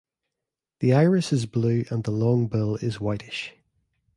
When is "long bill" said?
2.09-2.75